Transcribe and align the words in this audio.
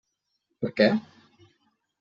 Per 0.63 0.71
què? 0.81 0.89